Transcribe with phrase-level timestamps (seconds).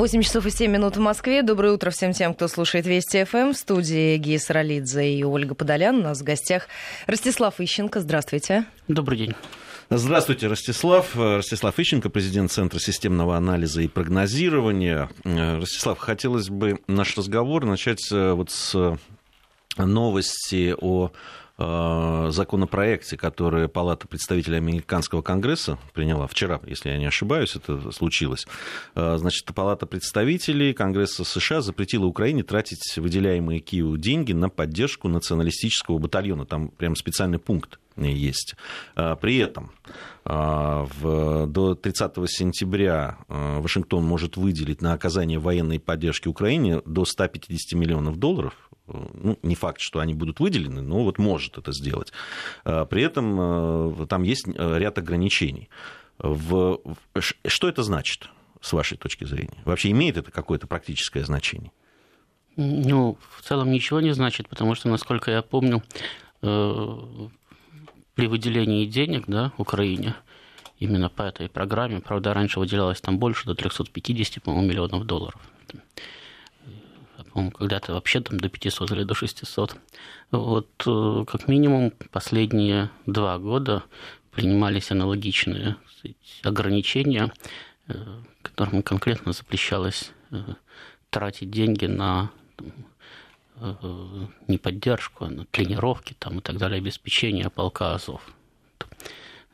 [0.00, 1.42] 8 часов и 7 минут в Москве.
[1.42, 3.52] Доброе утро всем тем, кто слушает Вести ФМ.
[3.52, 5.96] В студии Гия Саралидзе и Ольга Подолян.
[5.96, 6.68] У нас в гостях
[7.06, 8.00] Ростислав Ищенко.
[8.00, 8.64] Здравствуйте.
[8.88, 9.34] Добрый день.
[9.90, 11.14] Здравствуйте, Ростислав.
[11.14, 15.10] Ростислав Ищенко, президент Центра системного анализа и прогнозирования.
[15.24, 18.96] Ростислав, хотелось бы наш разговор начать э, вот с
[19.76, 21.12] новости о
[21.60, 28.46] законопроекте, который Палата представителей Американского Конгресса приняла вчера, если я не ошибаюсь, это случилось.
[28.94, 35.98] Э, значит, Палата представителей Конгресса США запретила Украине тратить выделяемые Киеву деньги на поддержку националистического
[35.98, 36.46] батальона.
[36.46, 38.54] Там прям специальный пункт есть.
[38.96, 39.72] Э, при этом
[40.22, 48.54] до 30 сентября Вашингтон может выделить на оказание военной поддержки Украине до 150 миллионов долларов
[49.14, 52.12] ну, не факт, что они будут выделены, но вот может это сделать.
[52.64, 55.68] А, при этом э, там есть э, ряд ограничений.
[56.18, 56.80] В...
[57.18, 58.28] Что это значит,
[58.60, 59.58] с вашей точки зрения?
[59.64, 61.72] Вообще имеет это какое-то практическое значение?
[62.56, 65.82] Ну, в целом ничего не значит, потому что, насколько я помню,
[66.42, 66.98] э,
[68.14, 70.14] при выделении денег да, Украине,
[70.78, 75.40] именно по этой программе, правда, раньше выделялось там больше, до 350, по-моему, миллионов долларов
[77.32, 79.76] по-моему, когда-то вообще там до 500 или до 600.
[80.30, 83.84] Вот э, как минимум последние два года
[84.30, 85.76] принимались аналогичные
[86.42, 87.32] ограничения,
[87.88, 87.94] э,
[88.42, 90.42] которым конкретно запрещалось э,
[91.10, 92.30] тратить деньги на
[94.48, 98.22] не поддержку, а на тренировки там, и так далее, обеспечение полка Азов.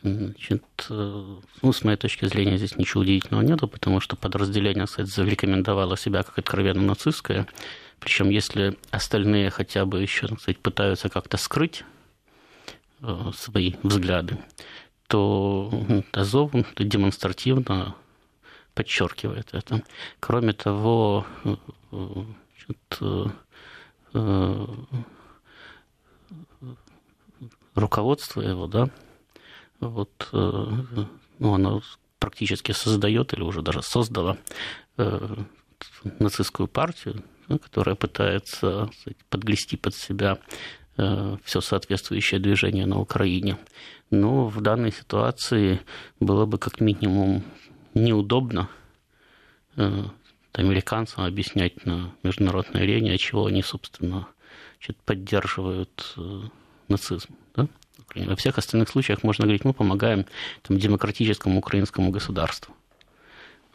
[0.03, 5.97] Значит, ну, с моей точки зрения, здесь ничего удивительного нету, потому что подразделение, кстати, зарекомендовало
[5.97, 7.49] себя как откровенно нацистское.
[7.99, 11.85] Причем, если остальные хотя бы еще, кстати, пытаются как-то скрыть
[13.01, 14.39] э, свои взгляды,
[15.09, 15.73] то
[16.13, 17.97] Азов демонстративно
[18.75, 19.83] подчеркивает это.
[20.21, 21.27] Кроме того,
[21.91, 24.67] значит, э,
[27.75, 28.91] руководство его, да,
[29.81, 30.66] вот, э,
[31.38, 31.82] ну, оно
[32.19, 34.38] практически создает или уже даже создало
[34.97, 35.37] э,
[36.19, 38.91] нацистскую партию, которая пытается
[39.28, 40.38] подгрести под себя
[40.97, 43.59] э, все соответствующее движение на Украине.
[44.10, 45.81] Но в данной ситуации
[46.20, 47.43] было бы как минимум
[47.94, 48.69] неудобно
[50.53, 54.28] американцам объяснять на международной арене, чего они, собственно,
[55.04, 56.16] поддерживают
[56.88, 57.34] нацизм.
[57.54, 57.69] Да?
[58.15, 60.27] Во всех остальных случаях можно говорить, мы помогаем
[60.62, 62.75] там, демократическому украинскому государству.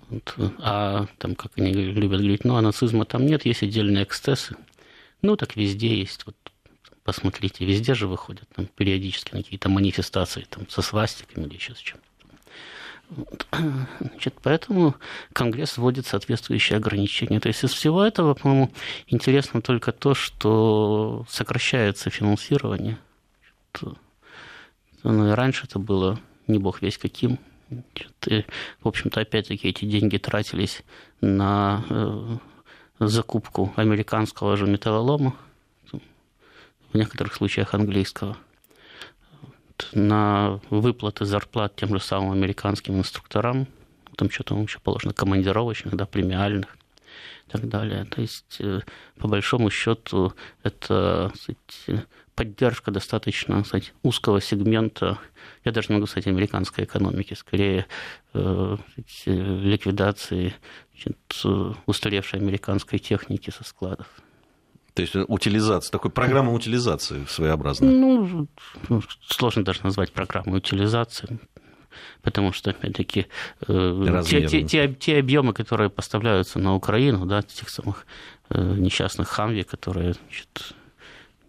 [0.09, 0.36] Вот.
[0.59, 4.56] А там, как они любят говорить, ну, а нацизма там нет, есть отдельные эксцессы.
[5.22, 6.25] Ну, так везде есть.
[6.25, 6.36] Вот
[7.03, 11.80] посмотрите, везде же выходят там, периодически на какие-то манифестации там, со свастиками или еще с
[11.80, 11.98] чем.
[14.00, 14.96] Значит, поэтому
[15.34, 17.40] Конгресс вводит соответствующие ограничения.
[17.40, 18.72] То есть из всего этого, по-моему,
[19.08, 22.98] интересно только то, что сокращается финансирование.
[25.03, 27.39] Ну, и раньше это было не бог весь каким.
[28.28, 28.45] И,
[28.81, 30.84] в общем-то, опять-таки эти деньги тратились
[31.22, 32.38] на э,
[33.00, 35.35] закупку американского же металлолома,
[35.91, 38.38] в некоторых случаях английского,
[39.94, 43.68] на выплаты зарплат тем же самым американским инструкторам,
[44.18, 46.78] там что-то еще положено, командировочных, да, премиальных
[47.47, 48.06] и так далее.
[48.06, 48.81] То есть, э,
[49.18, 50.33] по большому счету,
[50.63, 52.06] это сказать,
[52.36, 55.19] поддержка достаточно сказать, узкого сегмента,
[55.64, 57.86] я даже могу сказать американской экономики, скорее
[58.34, 58.78] э,
[59.25, 60.53] ликвидации
[60.94, 61.18] значит,
[61.86, 64.08] устаревшей американской техники со складов.
[64.94, 67.92] То есть утилизация, такой программа утилизации своеобразная.
[67.92, 68.48] Ну,
[69.25, 71.40] сложно даже назвать программой утилизации,
[72.22, 73.28] потому что, опять-таки,
[73.68, 78.06] э, те, те, те, те объемы, которые поставляются на Украину, да, тех самых
[78.50, 80.75] э, несчастных хамви, которые значит,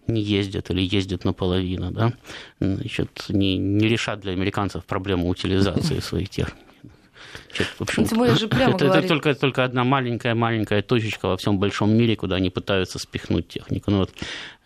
[0.06, 2.12] не ездят или ездят наполовину, да,
[2.60, 6.64] значит, не, не решат для американцев проблему утилизации своей техники.
[7.78, 12.16] в общем, же прямо это, это только, только одна маленькая-маленькая точечка во всем большом мире,
[12.16, 13.90] куда они пытаются спихнуть технику.
[13.90, 14.10] Ну, вот,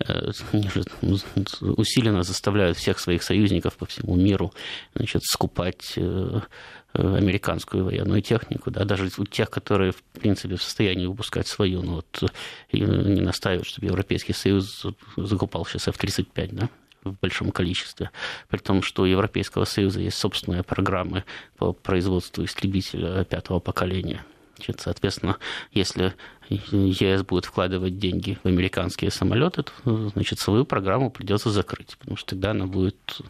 [0.06, 0.30] э,
[1.60, 4.52] усиленно заставляют всех своих союзников по всему миру
[4.94, 6.40] значит, скупать Э,
[6.96, 11.94] американскую военную технику, да, даже у тех, которые, в принципе, в состоянии выпускать свою, но
[11.96, 12.22] вот
[12.72, 16.69] э, не настаивают, чтобы Европейский Союз закупал сейчас F-35, да,
[17.04, 18.10] в большом количестве,
[18.48, 21.25] при том, что у Европейского Союза есть собственные программы
[21.56, 24.25] по производству истребителя пятого поколения–
[24.56, 25.36] Значит, соответственно,
[25.70, 26.14] если
[26.48, 32.30] ЕС будет вкладывать деньги в американские самолеты, то, значит, свою программу придется закрыть, потому что
[32.30, 33.20] тогда она будет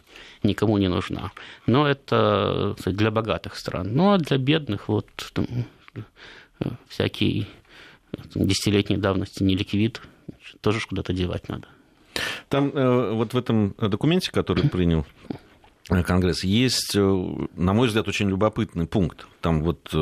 [0.43, 1.31] никому не нужна.
[1.65, 3.93] Но это для богатых стран.
[3.93, 5.45] Ну, а для бедных, вот, там,
[6.87, 7.47] всякий
[8.33, 10.01] десятилетней давности не ликвид
[10.61, 11.67] тоже куда-то девать надо.
[12.47, 15.05] Там вот в этом документе, который принял
[15.87, 19.27] Конгресс, есть, на мой взгляд, очень любопытный пункт.
[19.41, 19.93] Там вот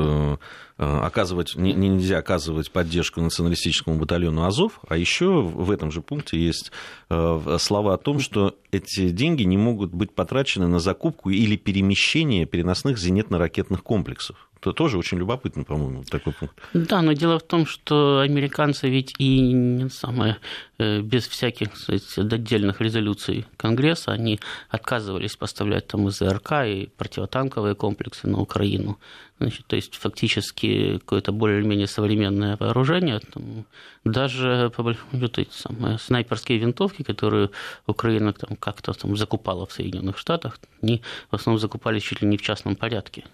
[0.78, 6.72] оказывать, нельзя оказывать поддержку националистическому батальону Азов, а еще в этом же пункте есть
[7.10, 12.98] слова о том, что эти деньги не могут быть потрачены на закупку или перемещение переносных
[12.98, 14.50] зенитно-ракетных комплексов.
[14.60, 16.56] Это тоже очень любопытно, по-моему, такой пункт.
[16.74, 20.38] Да, но дело в том, что американцы ведь и не самое,
[20.80, 24.40] э, без всяких сказать, отдельных резолюций Конгресса, они
[24.70, 28.98] отказывались поставлять там ЗРК и противотанковые комплексы на Украину.
[29.38, 33.20] Значит, то есть фактически какое-то более-менее современное вооружение.
[33.20, 33.66] Там,
[34.06, 37.50] даже вот эти самые снайперские винтовки, которые
[37.86, 42.38] Украина там, как-то там закупала в Соединенных Штатах, они в основном закупались чуть ли не
[42.38, 43.26] в частном порядке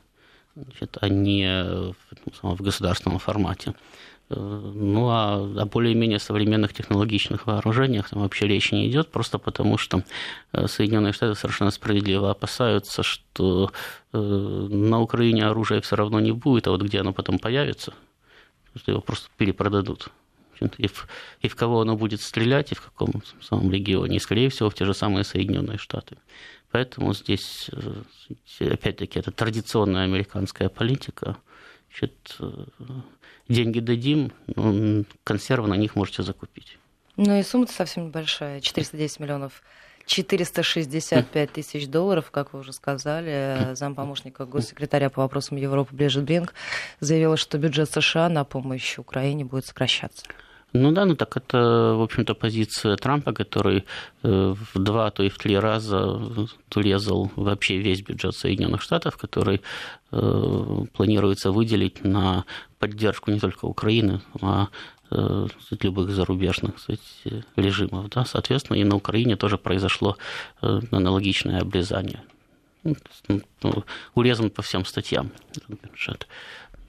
[0.56, 1.96] значит, а не в,
[2.44, 3.74] ну, в государственном формате.
[4.32, 9.78] Э, ну, а о более-менее современных технологичных вооружениях там вообще речи не идет, просто потому
[9.78, 10.04] что
[10.54, 13.72] э, Соединенные Штаты совершенно справедливо опасаются, что
[14.14, 17.94] э, на Украине оружия все равно не будет, а вот где оно потом появится,
[18.76, 20.08] что его просто перепродадут.
[20.78, 21.08] И в,
[21.42, 24.76] и в кого оно будет стрелять, и в каком самом регионе, и, скорее всего, в
[24.76, 26.18] те же самые Соединенные Штаты.
[26.72, 27.70] Поэтому здесь,
[28.60, 31.38] опять-таки, это традиционная американская политика.
[31.92, 32.66] Значит, э,
[33.50, 34.32] деньги дадим,
[35.24, 36.78] консервы на них можете закупить.
[37.18, 39.62] Ну и сумма совсем небольшая, 410 миллионов
[40.06, 43.74] 465 тысяч долларов, как вы уже сказали.
[43.76, 46.54] Зампомощника госсекретаря по вопросам Европы Ближет Бринг
[47.00, 50.26] заявила, что бюджет США на помощь Украине будет сокращаться.
[50.74, 53.84] Ну да, ну так это, в общем-то, позиция Трампа, который
[54.24, 56.20] э, в два, то и в три раза
[56.76, 59.62] урезал вообще весь бюджет Соединенных Штатов, который
[60.12, 62.46] э, планируется выделить на
[62.80, 64.70] поддержку не только Украины, а
[65.12, 65.48] э,
[65.82, 68.10] любых зарубежных кстати, режимов.
[68.10, 68.24] Да?
[68.24, 70.16] Соответственно, и на Украине тоже произошло
[70.62, 72.22] аналогичное обрезание.
[72.84, 72.96] Ну,
[73.62, 73.84] ну,
[74.16, 75.32] урезан по всем статьям
[75.68, 76.28] бюджет.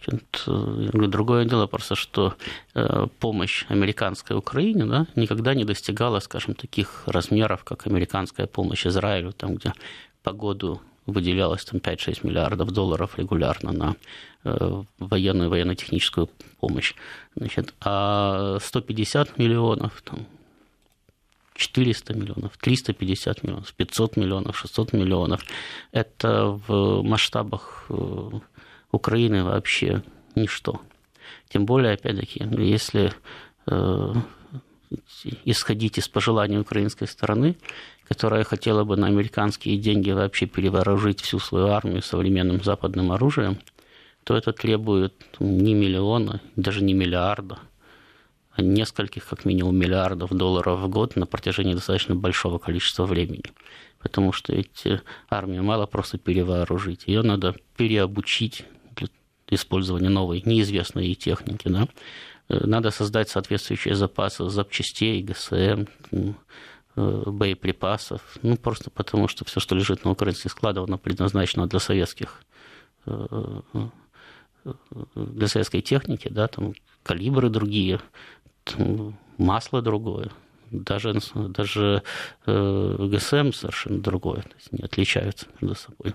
[0.09, 2.35] Э, другое дело просто, что
[2.75, 9.33] э, помощь американской Украине да, никогда не достигала, скажем, таких размеров, как американская помощь Израилю,
[9.33, 9.73] там, где
[10.23, 13.97] по году выделялось там 5-6 миллиардов долларов регулярно на
[14.45, 16.29] э, военную военно-техническую
[16.61, 16.95] помощь.
[17.35, 20.27] Значит, а 150 миллионов, там,
[21.55, 25.45] 400 миллионов, 350 миллионов, 500 миллионов, 600 миллионов.
[25.93, 27.87] Это в масштабах
[28.93, 30.03] Украины вообще
[30.35, 30.81] ничто.
[31.49, 33.13] Тем более, опять-таки, если
[33.67, 34.15] э,
[35.45, 37.57] исходить из пожеланий украинской стороны,
[38.07, 43.59] которая хотела бы на американские деньги вообще перевооружить всю свою армию современным западным оружием,
[44.25, 47.59] то это требует не миллиона, даже не миллиарда,
[48.53, 53.45] а нескольких, как минимум, миллиардов долларов в год на протяжении достаточно большого количества времени.
[53.99, 55.01] Потому что эти
[55.31, 58.65] армию мало просто перевооружить, ее надо переобучить
[59.55, 61.69] использования новой, неизвестной ей техники.
[61.69, 61.89] Да?
[62.49, 68.37] Э, надо создать соответствующие запасы запчастей, ГСМ, э, боеприпасов.
[68.43, 72.43] Ну, просто потому, что все, что лежит на украинских складах, оно предназначено для советских
[73.07, 73.61] э,
[75.17, 78.01] для советской техники, да, там калибры другие,
[78.63, 80.31] там масло другое,
[80.71, 82.05] даже, даже
[82.47, 86.15] ГСМ совершенно другое, то есть не отличаются между собой.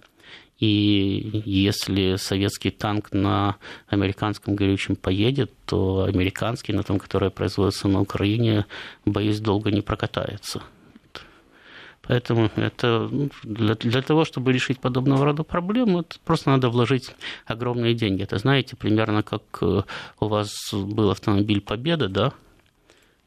[0.60, 8.02] И если советский танк на американском горючем поедет, то американский, на том, который производится на
[8.02, 8.66] Украине,
[9.06, 10.64] боюсь, долго не прокатается.
[12.02, 17.14] Поэтому это ну, для, для того, чтобы решить подобного рода проблемы, просто надо вложить
[17.46, 18.24] огромные деньги.
[18.24, 19.82] Это знаете, примерно как э,
[20.20, 22.34] у вас был автомобиль Победа, да,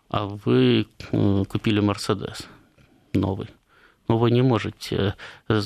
[0.09, 2.49] а вы э, купили Мерседес
[3.13, 3.49] новый
[4.11, 5.15] но вы не можете
[5.49, 5.63] э,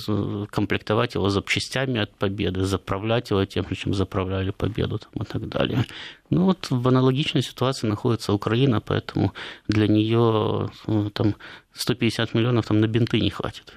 [0.51, 5.87] комплектовать его запчастями от победы, заправлять его тем, чем заправляли победу там, и так далее.
[6.29, 9.33] Ну вот в аналогичной ситуации находится Украина, поэтому
[9.67, 11.35] для нее ну, там
[11.73, 13.73] 150 миллионов там на бинты не хватит.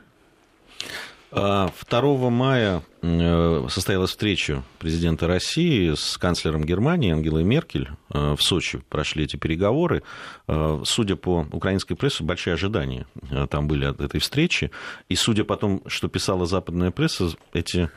[1.37, 7.89] 2 а, мая э, состоялась встреча президента России с канцлером Германии Ангелой Меркель.
[8.11, 10.01] Э, в Сочи прошли эти переговоры.
[10.47, 13.05] Э, судя по украинской прессе, большие ожидания
[13.51, 14.71] там были от этой встречи.
[15.09, 17.91] И судя по тому, что писала западная пресса, эти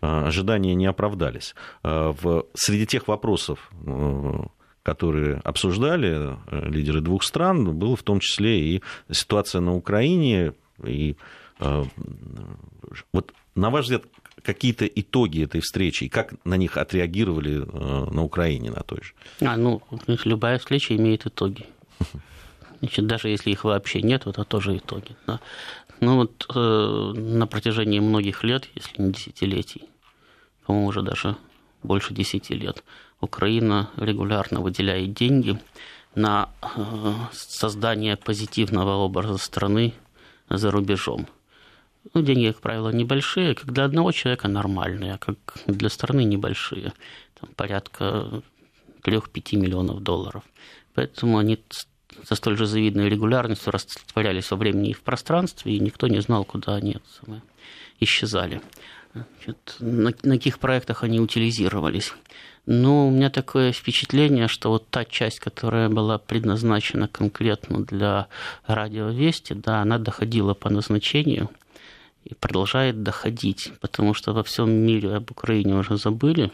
[0.00, 1.54] ожидания не оправдались.
[1.82, 3.70] Среди тех вопросов,
[4.82, 11.16] которые обсуждали лидеры двух стран, было в том числе и ситуация на Украине, и
[13.12, 14.04] вот на ваш взгляд,
[14.42, 17.58] какие-то итоги этой встречи, и как на них отреагировали
[18.10, 19.12] на Украине на той же?
[19.40, 19.82] А, ну,
[20.24, 21.66] любая встреча имеет итоги.
[22.80, 25.14] Значит, даже если их вообще нет, это тоже итоги.
[25.26, 25.40] Да?
[26.00, 29.84] Ну вот э, на протяжении многих лет, если не десятилетий,
[30.66, 31.36] по-моему, уже даже
[31.84, 32.82] больше десяти лет,
[33.20, 35.60] Украина регулярно выделяет деньги
[36.16, 39.94] на э, создание позитивного образа страны
[40.48, 41.28] за рубежом.
[42.14, 46.92] Ну, деньги, как правило, небольшие, как для одного человека нормальные, а как для страны небольшие.
[47.40, 48.42] Там порядка
[49.02, 50.42] 3-5 миллионов долларов.
[50.94, 51.58] Поэтому они
[52.24, 56.44] со столь же завидной регулярностью растворялись во времени и в пространстве, и никто не знал,
[56.44, 56.98] куда они
[58.00, 58.60] исчезали.
[59.14, 62.12] Значит, на, на каких проектах они утилизировались.
[62.64, 68.28] Но у меня такое впечатление, что вот та часть, которая была предназначена конкретно для
[68.66, 71.50] радиовести, да, она доходила по назначению
[72.24, 76.50] и продолжает доходить, потому что во всем мире об Украине уже забыли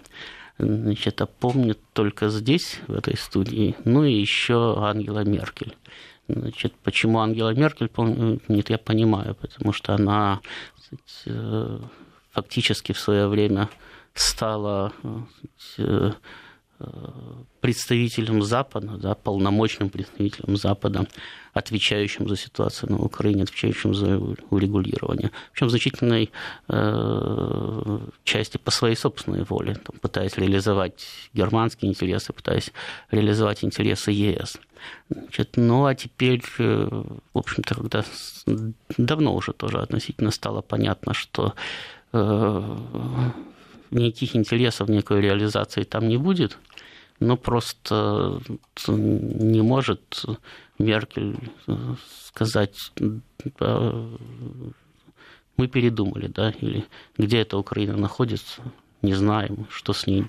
[0.58, 5.76] значит, а помнят только здесь, в этой студии, ну и еще Ангела Меркель.
[6.28, 10.40] Значит, почему Ангела Меркель помнит, я понимаю, потому что она
[11.26, 11.78] э,
[12.32, 13.68] фактически в свое время
[14.14, 14.92] стала
[15.78, 16.12] э,
[17.60, 21.06] представителем Запада, да, полномочным представителем Запада,
[21.52, 24.18] отвечающим за ситуацию на Украине, отвечающим за
[24.50, 25.32] урегулирование.
[25.52, 26.30] Причем в значительной
[26.68, 31.04] э, части по своей собственной воле, там, пытаясь реализовать
[31.34, 32.72] германские интересы, пытаясь
[33.10, 34.58] реализовать интересы ЕС.
[35.10, 36.88] Значит, ну а теперь, э,
[37.34, 38.04] в общем-то, когда
[38.96, 41.54] давно уже тоже относительно стало понятно, что
[42.12, 42.76] э,
[43.90, 46.58] никаких интересов, никакой реализации там не будет,
[47.20, 48.40] ну, просто
[48.86, 50.24] не может
[50.78, 51.36] Меркель
[52.24, 52.92] сказать,
[55.56, 56.84] мы передумали, да, или
[57.16, 58.62] где эта Украина находится,
[59.02, 60.26] не знаем, что с ней,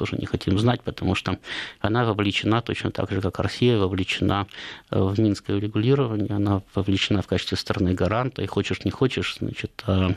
[0.00, 1.38] тоже не хотим знать, потому что
[1.80, 4.46] она вовлечена точно так же, как Россия вовлечена
[4.90, 10.14] в минское регулирование, она вовлечена в качестве страны гаранта, и хочешь не хочешь, значит, а,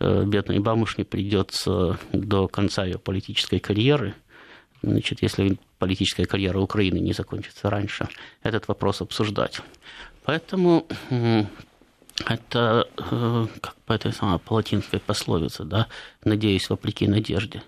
[0.00, 4.14] э, бедной бабушке придется до конца ее политической карьеры
[4.82, 8.06] значит, если политическая карьера Украины не закончится раньше,
[8.42, 9.62] этот вопрос обсуждать.
[10.24, 10.86] Поэтому
[12.26, 15.86] это э, как по этой самой палатинской пословице, да,
[16.24, 17.62] надеюсь, вопреки надежде.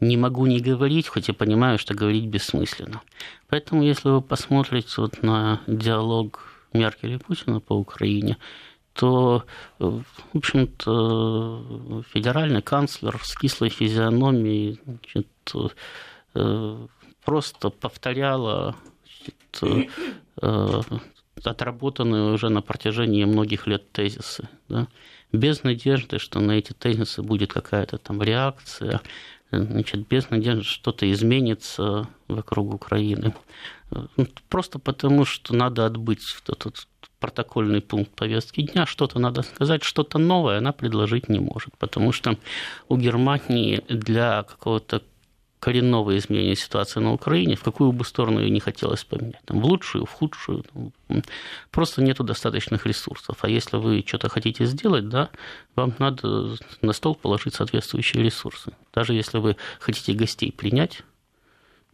[0.00, 3.02] Не могу не говорить, хоть и понимаю, что говорить бессмысленно.
[3.48, 8.36] Поэтому, если вы посмотрите вот на диалог Меркель и Путина по Украине,
[8.92, 9.44] то,
[9.78, 15.26] э, в общем-то, федеральный канцлер с кислой физиономией значит,
[16.34, 16.86] Э,
[17.24, 19.96] просто повторяла значит,
[20.42, 20.80] э,
[21.44, 24.48] отработанные уже на протяжении многих лет тезисы.
[24.68, 24.88] Да?
[25.32, 29.00] Без надежды, что на эти тезисы будет какая-то там реакция,
[29.50, 33.34] значит, без надежды, что что-то изменится вокруг Украины.
[33.90, 36.86] Ну, просто потому, что надо отбыть этот
[37.20, 42.36] протокольный пункт повестки дня, что-то надо сказать, что-то новое она предложить не может, потому что
[42.88, 45.02] у Германии для какого-то
[45.60, 49.64] коренного изменения ситуации на Украине, в какую бы сторону ее не хотелось поменять, там, в
[49.64, 51.22] лучшую, в худшую, там,
[51.70, 53.38] просто нету достаточных ресурсов.
[53.42, 55.30] А если вы что-то хотите сделать, да,
[55.74, 58.72] вам надо на стол положить соответствующие ресурсы.
[58.92, 61.02] Даже если вы хотите гостей принять,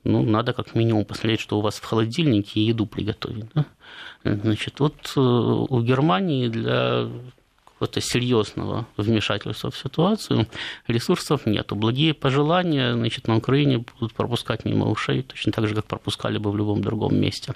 [0.05, 3.47] ну, надо как минимум посмотреть, что у вас в холодильнике еду приготовить.
[3.55, 3.65] Да?
[4.23, 7.09] Значит, вот э, у Германии для
[7.85, 10.47] какого-то серьезного вмешательства в ситуацию,
[10.87, 11.73] ресурсов нет.
[11.73, 16.51] Благие пожелания значит, на Украине будут пропускать мимо ушей, точно так же, как пропускали бы
[16.51, 17.53] в любом другом месте.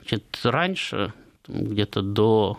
[0.00, 1.12] Значит, раньше,
[1.46, 2.58] где-то до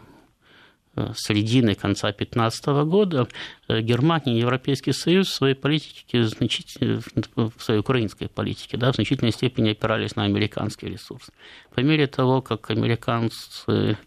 [0.96, 3.28] э, середины, конца 2015 года
[3.68, 6.22] э, Германия и Европейский Союз в своей политике,
[7.36, 11.30] в своей украинской политике, да, в значительной степени опирались на американский ресурс.
[11.74, 13.98] По мере того, как американцы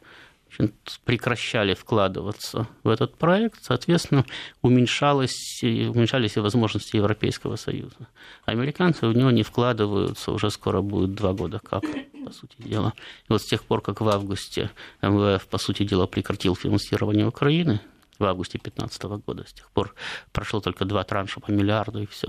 [1.05, 4.25] прекращали вкладываться в этот проект, соответственно,
[4.63, 8.09] уменьшалось, уменьшались и возможности Европейского Союза.
[8.45, 11.85] Американцы в него не вкладываются, уже скоро будет два года как,
[12.25, 12.93] по сути дела.
[13.29, 14.71] И вот с тех пор, как в августе
[15.03, 17.81] МВФ, по сути дела, прекратил финансирование Украины,
[18.19, 19.95] в августе 2015 года, с тех пор
[20.33, 22.29] прошло только два транша по миллиарду и все.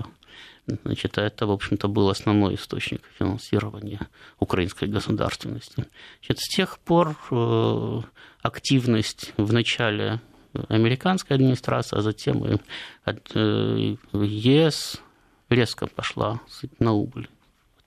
[0.84, 5.86] Значит, это, в общем-то, был основной источник финансирования украинской государственности.
[6.20, 8.00] Значит, с тех пор э,
[8.42, 10.20] активность в начале
[10.68, 12.58] американской администрации, а затем и
[13.06, 15.00] э, ЕС
[15.48, 16.40] резко пошла
[16.78, 17.28] на убыль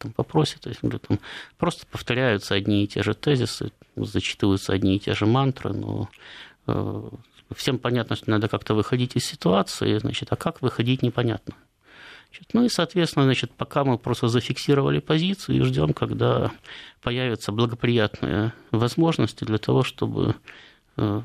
[0.04, 0.60] этом.
[0.60, 1.20] То есть, там
[1.58, 6.10] просто повторяются одни и те же тезисы, зачитываются одни и те же мантры, но
[6.68, 7.10] э,
[7.56, 11.56] всем понятно, что надо как-то выходить из ситуации, значит, а как выходить, непонятно.
[12.54, 16.52] Ну и, соответственно, значит, пока мы просто зафиксировали позицию и ждем, когда
[17.02, 20.36] появятся благоприятные возможности для того, чтобы
[20.98, 21.22] э,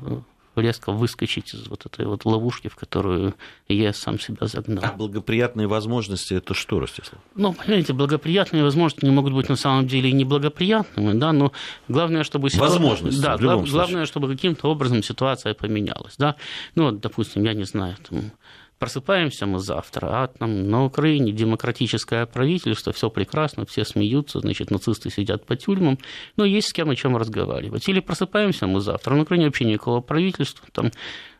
[0.59, 3.35] резко выскочить из вот этой вот ловушки, в которую
[3.67, 4.83] я сам себя загнал.
[4.83, 7.21] А благоприятные возможности это что, Ростислав?
[7.35, 11.51] Ну, понимаете, благоприятные возможности не могут быть на самом деле и неблагоприятными, да, но
[11.87, 12.79] главное, чтобы ситуация...
[12.79, 13.69] Возможности, да, глав...
[13.69, 16.35] главное, чтобы каким-то образом ситуация поменялась, да.
[16.75, 18.31] Ну, вот, допустим, я не знаю, там,
[18.79, 25.09] просыпаемся мы завтра, а там на Украине демократическое правительство, все прекрасно, все смеются, значит, нацисты
[25.09, 25.99] сидят по тюрьмам,
[26.37, 27.87] но есть с кем о чем разговаривать.
[27.87, 30.91] Или просыпаемся мы завтра, на Украине вообще никакого правительства, там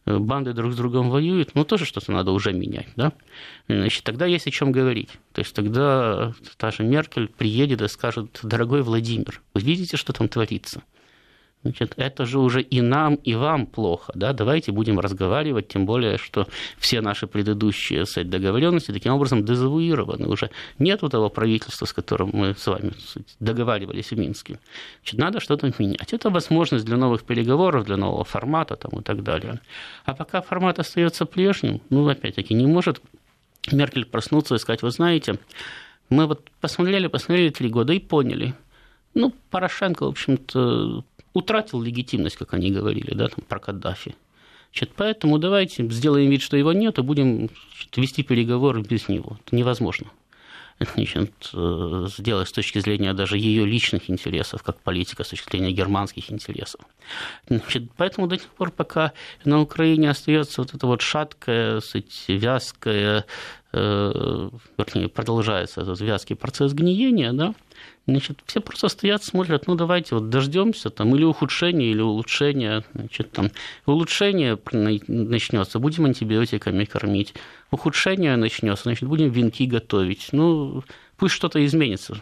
[0.06, 3.14] э, банды друг с другом воюют, ну, тоже что-то надо уже менять, да?
[3.68, 5.10] Значит, тогда есть о чем говорить.
[5.32, 10.28] То есть тогда та же Меркель приедет и скажет, дорогой Владимир, вы видите, что там
[10.28, 10.84] творится?
[11.62, 14.14] Значит, это же уже и нам, и вам плохо.
[14.16, 14.32] Да?
[14.32, 16.48] Давайте будем разговаривать, тем более, что
[16.78, 20.28] все наши предыдущие сказать, договоренности таким образом дезавуированы.
[20.28, 24.60] Уже нет того правительства, с которым мы с вами сказать, договаривались в Минске.
[25.02, 26.14] Значит, надо что-то менять.
[26.14, 29.60] Это возможность для новых переговоров, для нового формата там, и так далее.
[30.06, 33.02] А пока формат остается прежним, ну, опять-таки, не может
[33.70, 35.40] Меркель проснуться и сказать, вы знаете,
[36.10, 38.54] мы вот посмотрели, посмотрели три года и поняли,
[39.14, 44.16] ну, Порошенко, в общем-то, утратил легитимность, как они говорили, да, там, про Каддафи.
[44.72, 49.38] Значит, поэтому давайте сделаем вид, что его нет, и будем значит, вести переговоры без него.
[49.46, 50.08] Это невозможно.
[50.80, 55.74] Значит, э, сделать с точки зрения даже ее личных интересов, как политика, с точки зрения
[55.74, 56.82] германских интересов.
[57.50, 59.12] Значит, поэтому до тех пор, пока
[59.44, 63.26] на Украине остается вот это вот шаткое, сказать, вязкое,
[63.74, 67.56] э, вернее, продолжается этот вязкий процесс гниения, да,
[68.10, 72.84] Значит, все просто стоят, смотрят, ну давайте вот дождемся там или ухудшения, или улучшения.
[72.94, 73.52] Значит, там
[73.86, 74.58] улучшение
[75.08, 77.34] начнется, будем антибиотиками кормить.
[77.72, 80.30] Ухудшение начнется, значит, будем венки готовить.
[80.32, 80.84] Ну,
[81.18, 82.22] пусть что-то изменится.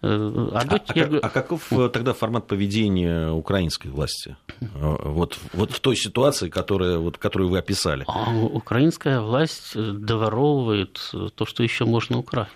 [0.00, 4.36] Э, а, а, а, а каков э, тогда формат поведения украинской власти?
[4.60, 4.66] Э,
[5.04, 8.04] вот, вот в той ситуации, которая, вот, которую вы описали.
[8.06, 11.00] А украинская власть доворовывает
[11.34, 12.52] то, что еще можно украсть.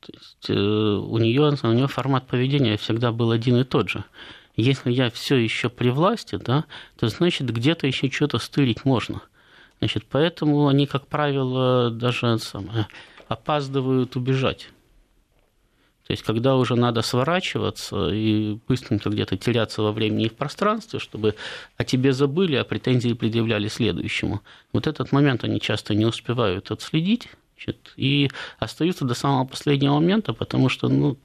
[0.00, 4.04] То есть э, у нее, у нее формат поведения всегда был один и тот же.
[4.56, 6.64] Если я все еще при власти, да,
[6.98, 9.22] то значит где-то еще что-то стырить можно.
[9.78, 12.86] Значит, поэтому они, как правило, даже самое,
[13.28, 14.70] опаздывают убежать.
[16.06, 20.98] То есть, когда уже надо сворачиваться и быстренько где-то теряться во времени и в пространстве,
[20.98, 21.36] чтобы
[21.76, 24.42] о тебе забыли, а претензии предъявляли следующему.
[24.72, 27.28] Вот этот момент они часто не успевают отследить,
[27.62, 31.18] Значит, и остаются до самого последнего момента, потому что ну,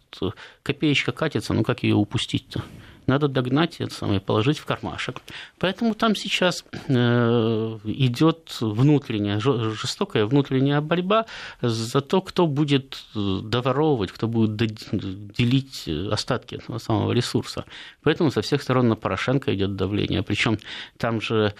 [0.64, 2.62] копеечка катится, ну как ее упустить-то?
[3.08, 5.22] Надо догнать это самое, положить в кармашек.
[5.60, 11.26] Поэтому там сейчас э, идет внутренняя, жестокая внутренняя борьба
[11.62, 17.66] за то, кто будет э, доворовывать, кто будет делить остатки этого самого ресурса.
[18.04, 20.24] Поэтому со всех сторон на Порошенко идет давление.
[20.24, 20.58] Причем
[20.98, 21.54] там же,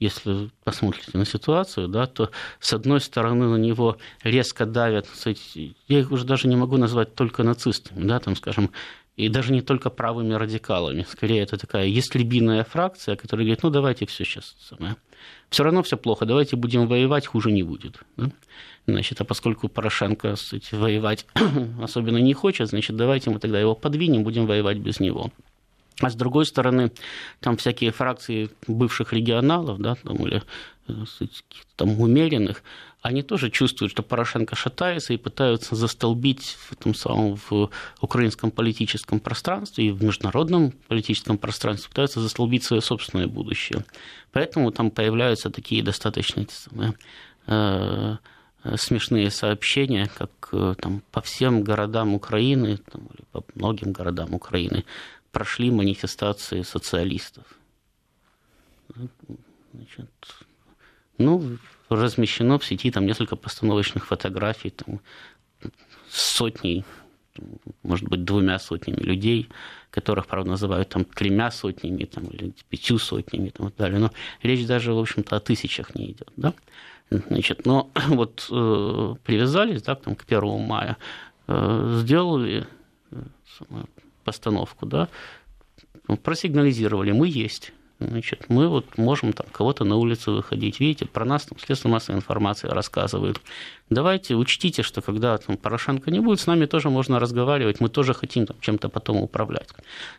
[0.00, 5.06] если посмотрите на ситуацию, да, то с одной стороны на него резко давят,
[5.88, 8.70] я их уже даже не могу назвать только нацистами, да, там, скажем,
[9.16, 11.06] и даже не только правыми радикалами.
[11.08, 14.96] Скорее, это такая ястребиная фракция, которая говорит, ну, давайте все сейчас самое.
[15.50, 18.00] Все равно все плохо, давайте будем воевать, хуже не будет.
[18.16, 18.30] Да?
[18.86, 21.26] Значит, а поскольку Порошенко кстати, воевать
[21.82, 25.30] особенно не хочет, значит, давайте мы тогда его подвинем, будем воевать без него.
[26.00, 26.90] А с другой стороны,
[27.40, 30.42] там всякие фракции бывших регионалов, да, там, или
[30.88, 30.92] э,
[31.76, 32.62] там, умеренных,
[33.02, 37.68] они тоже чувствуют, что Порошенко шатается и пытаются застолбить в том самом в
[38.00, 43.84] украинском политическом пространстве и в международном политическом пространстве, пытаются застолбить свое собственное будущее.
[44.30, 46.94] Поэтому там появляются такие достаточно эти самые,
[47.48, 48.16] э,
[48.76, 54.84] смешные сообщения, как э, там, по всем городам Украины там, или по многим городам Украины
[55.32, 57.46] прошли манифестации социалистов.
[59.72, 60.10] Значит,
[61.18, 61.58] ну,
[61.96, 65.00] размещено в сети там несколько постановочных фотографий там,
[66.10, 66.84] сотней,
[67.82, 69.48] может быть, двумя сотнями людей,
[69.90, 73.98] которых, правда, называют там тремя сотнями там, или пятью сотнями и так далее.
[73.98, 74.10] Но
[74.42, 76.32] речь даже, в общем-то, о тысячах не идет.
[76.36, 76.54] Да?
[77.10, 80.96] Значит, но вот э, привязались да, там, к 1 мая,
[81.46, 82.66] э, сделали
[83.10, 83.16] э,
[84.24, 85.08] постановку, да,
[86.22, 87.72] просигнализировали, мы есть.
[88.08, 90.80] Значит, мы вот можем там кого-то на улицу выходить.
[90.80, 93.40] Видите, про нас там средства массовой информации рассказывают.
[93.90, 98.14] Давайте учтите, что когда там Порошенко не будет, с нами тоже можно разговаривать, мы тоже
[98.14, 99.68] хотим там чем-то потом управлять.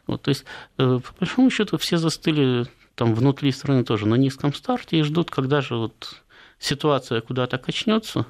[0.08, 0.46] Вот, то есть,
[0.78, 5.32] э, по большому счету, все застыли там внутри страны тоже на низком старте и ждут,
[5.32, 6.22] когда же вот
[6.60, 8.26] ситуация куда-то качнется,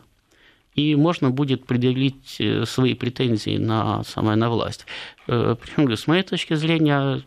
[0.76, 4.86] и можно будет предъявить э, свои претензии на, самое, на власть.
[5.28, 7.22] Э, Причем, с моей точки зрения,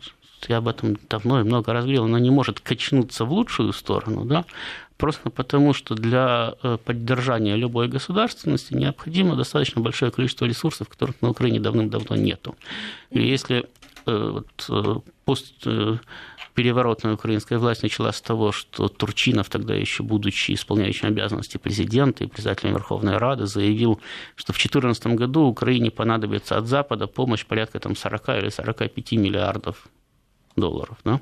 [0.49, 4.25] я об этом давно и много раз говорил, она не может качнуться в лучшую сторону,
[4.25, 4.45] да,
[4.97, 11.29] просто потому что для э, поддержания любой государственности необходимо достаточно большое количество ресурсов, которых на
[11.29, 12.55] Украине давным-давно нету.
[13.11, 13.65] И если
[14.05, 14.69] вот,
[15.25, 15.67] пост
[16.57, 22.27] переворотная украинская власть начала с того, что Турчинов, тогда еще будучи исполняющим обязанности президента и
[22.27, 24.01] председателем Верховной Рады, заявил,
[24.35, 29.87] что в 2014 году Украине понадобится от Запада помощь порядка там, 40 или 45 миллиардов
[30.57, 30.97] долларов.
[31.05, 31.21] Да?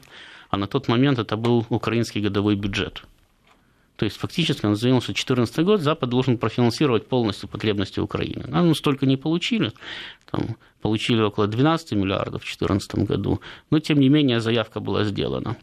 [0.50, 3.04] А на тот момент это был украинский годовой бюджет.
[3.96, 8.44] То есть фактически он заявил, что 2014 год Запад должен профинансировать полностью потребности Украины.
[8.52, 9.72] А ну, столько не получили.
[10.30, 13.40] Там, получили около 12 миллиардов в 2014 году.
[13.72, 15.56] Но, тем не менее, заявка была сделана.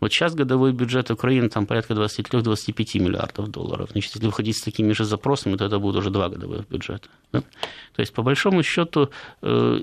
[0.00, 3.90] Вот сейчас годовой бюджет Украины там порядка 23-25 миллиардов долларов.
[3.92, 7.08] Значит, если выходить с такими же запросами, то это будет уже два годовых бюджета.
[7.32, 7.40] Да?
[7.40, 9.10] То есть, по большому счету,
[9.42, 9.82] э,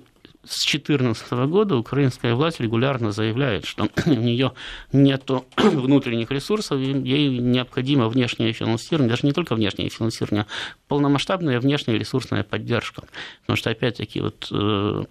[0.50, 4.54] с 2014 года украинская власть регулярно заявляет, что у нее
[4.92, 10.48] нет внутренних ресурсов, ей необходимо внешнее финансирование, даже не только внешнее финансирование, а
[10.88, 13.04] полномасштабная внешняя ресурсная поддержка.
[13.42, 15.04] Потому что, опять-таки, вот э,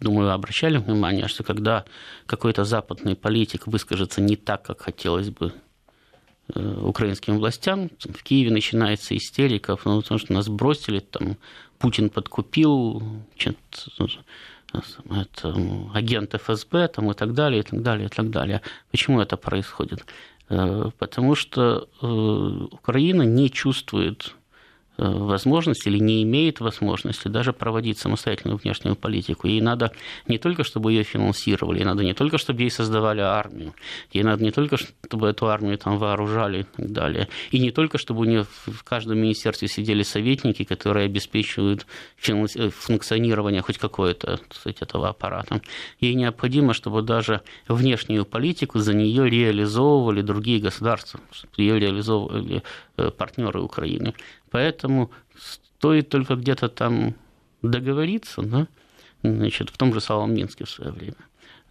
[0.00, 1.84] думаю, обращали внимание, что когда
[2.26, 5.52] какой-то западный политик выскажется не так, как хотелось бы
[6.54, 11.36] украинским властям, в Киеве начинается истерика, ну, потому что нас бросили, там,
[11.78, 13.02] Путин подкупил
[14.72, 15.54] это,
[15.94, 18.60] агент ФСБ там, и так далее, и так далее, и так далее.
[18.90, 20.04] Почему это происходит?
[20.48, 22.06] Э, потому что э,
[22.72, 24.43] Украина не чувствует Э,
[24.96, 29.48] возможности или не имеет возможности даже проводить самостоятельную внешнюю политику.
[29.48, 29.92] Ей надо
[30.28, 33.74] не только, чтобы ее финансировали, ей надо не только, чтобы ей создавали армию,
[34.12, 37.98] ей надо не только, чтобы эту армию там вооружали и так далее, и не только,
[37.98, 41.86] чтобы у нее в каждом министерстве сидели советники, которые обеспечивают
[42.26, 45.60] э, функционирование хоть какое-то кстати, этого аппарата.
[46.00, 51.20] Ей необходимо, чтобы даже внешнюю политику за нее реализовывали другие государства,
[51.56, 52.62] ее реализовывали
[52.93, 54.14] э, партнеры Украины.
[54.50, 57.14] Поэтому стоит только где-то там
[57.62, 58.68] договориться, да,
[59.22, 61.16] значит, в том же самом Минске в свое время.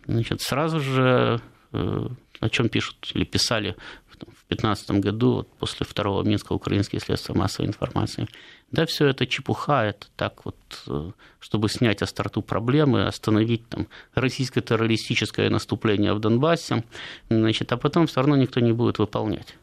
[0.05, 2.07] Значит, сразу же, э,
[2.39, 3.75] о чем пишут или писали
[4.07, 8.27] в 2015 году, вот после второго Минска украинские средства массовой информации,
[8.71, 10.57] да, все это чепуха, это так вот,
[10.88, 16.83] э, чтобы снять остроту проблемы, остановить там российское террористическое наступление в Донбассе,
[17.29, 19.55] значит, а потом все равно никто не будет выполнять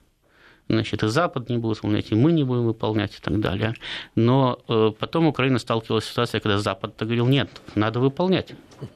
[0.70, 3.74] значит, и Запад не будет выполнять, и мы не будем выполнять и так далее.
[4.14, 8.54] Но э, потом Украина сталкивалась с ситуацией, когда Запад говорил, нет, надо выполнять.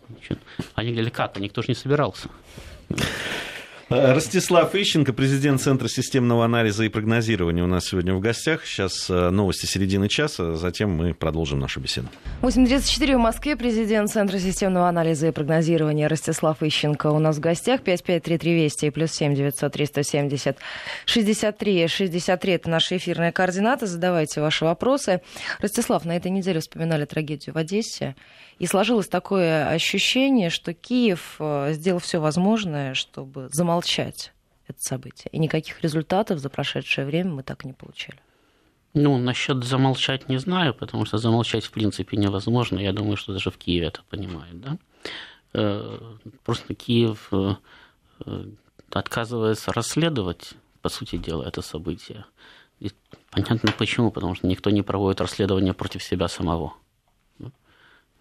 [0.09, 0.39] Значит,
[0.75, 2.29] они говорили, как, никто же не собирался.
[3.90, 8.64] Ростислав Ищенко, президент Центра системного анализа и прогнозирования у нас сегодня в гостях.
[8.64, 12.09] Сейчас э, новости середины часа, затем мы продолжим нашу беседу.
[12.42, 17.83] 8.34 в Москве, президент Центра системного анализа и прогнозирования Ростислав Ищенко у нас в гостях.
[17.83, 20.57] 5533 Вести плюс 7 900 370
[21.05, 23.87] 63 63 это наши эфирные координаты.
[23.87, 25.20] Задавайте ваши вопросы.
[25.61, 28.14] Ростислав, на этой неделе вспоминали трагедию в Одессе.
[28.59, 34.33] И сложилось такое ощущение, что Киев э, сделал все возможное, чтобы замолчать
[34.67, 35.29] это событие.
[35.33, 38.19] И никаких результатов за прошедшее время мы так и не получили.
[38.95, 42.79] Ну, насчет замолчать не знаю, потому что замолчать в принципе невозможно.
[42.79, 44.79] Я думаю, что даже в Киеве это понимают, да.
[45.53, 45.99] Э,
[46.45, 47.57] просто Киев э,
[48.90, 52.25] отказывается расследовать, по сути дела, это событие.
[52.79, 52.93] И
[53.31, 56.75] понятно почему, потому что никто не проводит расследование против себя самого.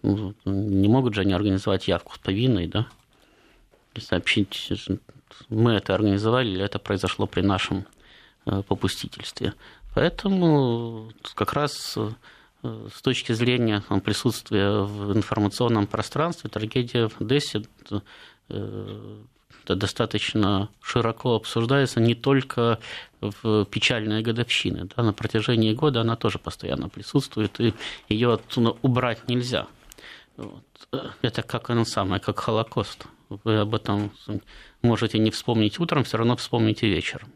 [0.04, 2.86] Ну, не могут же они организовать явку с повинной, да?
[3.94, 4.70] И сообщить,
[5.48, 7.86] мы это организовали, или это произошло при нашем
[8.44, 9.54] э, попустительстве.
[9.94, 17.62] Поэтому как раз э, с точки зрения там, присутствия в информационном пространстве трагедия в Одессе
[17.90, 18.00] э,
[19.64, 22.78] это достаточно широко обсуждается не только
[23.22, 24.86] в печальные годовщины.
[24.94, 27.72] Да, на протяжении года она тоже постоянно присутствует, и
[28.10, 29.66] ее оттуда убрать нельзя.
[30.36, 30.64] Вот.
[31.22, 33.06] Это как оно самое, как Холокост.
[33.28, 34.12] Вы об этом
[34.82, 37.32] можете не вспомнить утром, все равно вспомните вечером.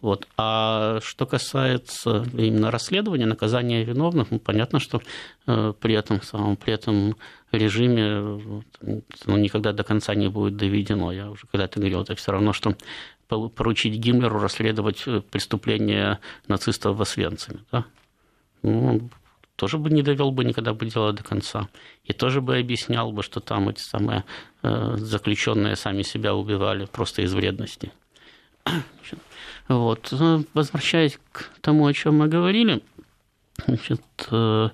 [0.00, 0.26] Вот.
[0.38, 5.02] А что касается именно расследования, наказания виновных, ну, понятно, что
[5.46, 7.16] э, при этом, самом, при этом
[7.52, 11.12] режиме ну, никогда до конца не будет доведено.
[11.12, 12.74] Я уже когда-то говорил, это все равно, что
[13.28, 17.60] поручить Гиммлеру расследовать преступления нацистов в Освенциме.
[17.70, 17.84] Да?
[18.62, 19.10] Ну,
[19.60, 21.68] тоже бы не довел бы никогда бы дело до конца.
[22.04, 24.24] И тоже бы объяснял бы, что там эти самые
[24.62, 27.92] э, заключенные сами себя убивали просто из вредности.
[29.68, 30.08] Вот.
[30.12, 32.82] Э, возвращаясь к тому, о чем мы говорили,
[33.66, 34.70] значит, э,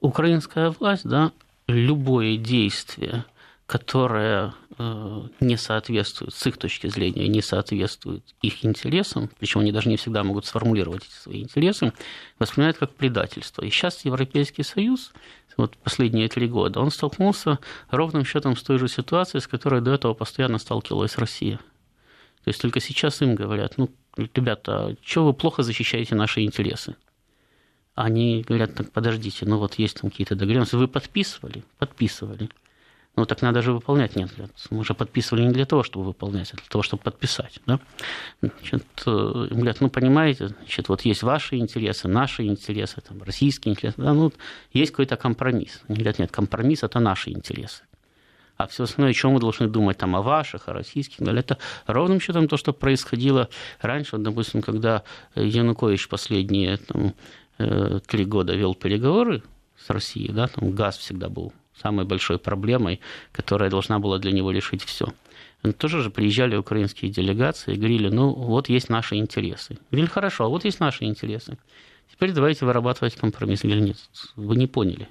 [0.00, 1.30] украинская власть, да,
[1.68, 3.24] любое действие,
[3.66, 9.96] которое не соответствует, с их точки зрения, не соответствует их интересам, причем они даже не
[9.96, 11.92] всегда могут сформулировать эти свои интересы,
[12.38, 13.62] воспринимают как предательство.
[13.64, 15.12] И сейчас Европейский Союз,
[15.56, 17.58] вот последние три года, он столкнулся
[17.90, 21.58] ровным счетом с той же ситуацией, с которой до этого постоянно сталкивалась Россия.
[22.42, 26.96] То есть только сейчас им говорят, ну, ребята, а что вы плохо защищаете наши интересы?
[27.94, 31.62] Они говорят, так подождите, ну вот есть там какие-то договоренности, вы подписывали?
[31.78, 32.50] Подписывали.
[33.16, 34.16] Ну, так надо же выполнять.
[34.16, 34.30] Нет,
[34.70, 37.60] мы же подписывали не для того, чтобы выполнять, а для того, чтобы подписать.
[37.64, 37.78] Да?
[38.40, 43.94] Значит, э, говорят, ну, понимаете, значит, вот есть ваши интересы, наши интересы, там, российские интересы.
[43.98, 44.32] Да, ну,
[44.72, 45.80] есть какой-то компромисс.
[45.86, 47.84] Они говорят, нет, компромисс– это наши интересы.
[48.56, 52.20] А все остальное, о чем мы должны думать там, о ваших, о российских, это ровным
[52.20, 53.48] счетом то, что происходило
[53.80, 55.02] раньше, допустим, когда
[55.36, 57.14] Янукович последние там,
[57.58, 59.42] э, три года вел переговоры
[59.76, 63.00] с Россией, да, там газ всегда был самой большой проблемой,
[63.32, 65.08] которая должна была для него решить все.
[65.78, 69.78] Тоже же приезжали украинские делегации и говорили, ну вот есть наши интересы.
[69.90, 71.56] Говорили, хорошо, а вот есть наши интересы.
[72.12, 73.62] Теперь давайте вырабатывать компромисс.
[73.62, 73.96] Говорили, нет,
[74.36, 75.08] вы не поняли.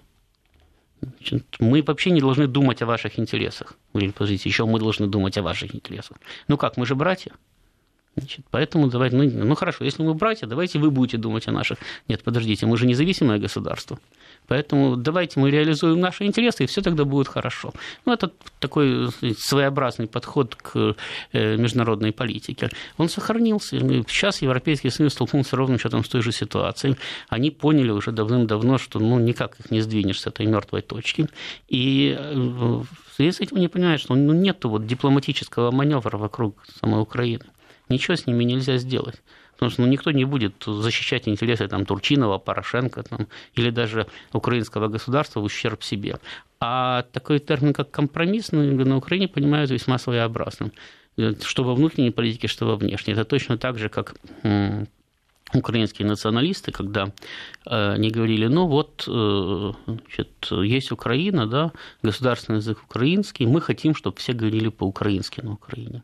[1.01, 3.73] Значит, мы вообще не должны думать о ваших интересах.
[3.93, 6.17] Говорили, подождите, еще мы должны думать о ваших интересах.
[6.47, 7.33] Ну как, мы же братья.
[8.15, 11.79] Значит, поэтому давайте, ну, ну хорошо, если мы братья, давайте вы будете думать о наших.
[12.07, 13.99] Нет, подождите, мы же независимое государство.
[14.47, 17.73] Поэтому давайте мы реализуем наши интересы, и все тогда будет хорошо.
[18.05, 20.95] Ну, это такой своеобразный подход к
[21.31, 22.69] э, международной политике.
[22.97, 23.79] Он сохранился.
[23.79, 26.97] Сейчас Европейский Союз столкнулся ровно счетом с той же ситуацией.
[27.29, 31.27] Они поняли уже давным-давно, что ну, никак их не сдвинешь с этой мертвой точки.
[31.67, 36.63] И э, в связи с этим они понимают, что ну, нет вот дипломатического маневра вокруг
[36.79, 37.45] самой Украины.
[37.93, 39.21] Ничего с ними нельзя сделать.
[39.53, 44.87] Потому что ну, никто не будет защищать интересы там, Турчинова, Порошенко там, или даже украинского
[44.87, 46.17] государства в ущерб себе.
[46.59, 50.71] А такой термин, как компромисс, ну, на Украине понимают весьма своеобразным.
[51.41, 53.13] Что во внутренней политике, что во внешней.
[53.13, 54.15] Это точно так же, как
[55.53, 57.11] украинские националисты, когда
[57.65, 63.95] э, они говорили, ну вот, э, значит, есть Украина, да, государственный язык украинский, мы хотим,
[63.95, 66.01] чтобы все говорили по-украински на Украине.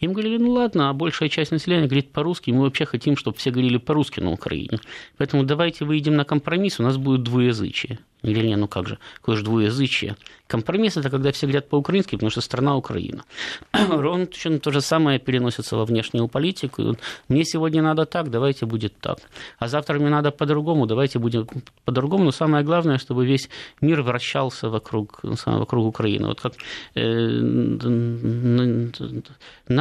[0.00, 3.50] Им говорили, ну ладно, а большая часть населения говорит по-русски, мы вообще хотим, чтобы все
[3.50, 4.78] говорили по-русски на Украине.
[5.18, 7.98] Поэтому давайте выйдем на компромисс, у нас будет двуязычие.
[8.22, 10.16] Или не, ну как же, какое же двуязычие.
[10.46, 13.24] Компромисс– это когда все говорят по-украински, потому что страна Украина.
[13.72, 16.96] Ровно точно то же самое переносится во внешнюю политику.
[17.28, 19.18] Мне сегодня надо так, давайте будет так.
[19.58, 21.46] А завтра мне надо по-другому, давайте будем
[21.84, 22.24] по-другому.
[22.24, 23.48] Но самое главное, чтобы весь
[23.80, 26.26] мир вращался вокруг, вокруг Украины.
[26.26, 26.54] Вот как
[26.94, 27.40] э,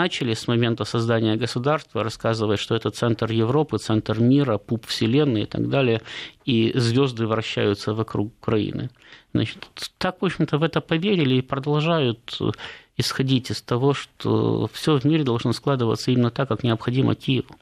[0.10, 5.46] начали с момента создания государства рассказывать, что это центр Европы, центр мира, пуп Вселенной и
[5.46, 6.02] так далее,
[6.46, 8.90] и звезды вращаются вокруг Украины.
[9.34, 9.58] Значит,
[10.00, 12.40] так, в общем-то, в это поверили и продолжают
[12.98, 17.56] исходить из того, что все в мире должно складываться именно так, как необходимо Киеву.